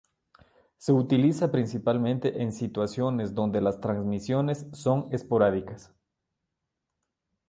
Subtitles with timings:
[0.79, 5.93] Se utilizan principalmente en situaciones donde las transmisiones son esporádicas.